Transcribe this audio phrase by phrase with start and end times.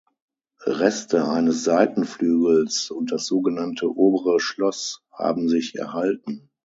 [0.65, 6.49] Reste eines Seitenflügels und das sogenannte "Obere Schloss" haben sich erhalten.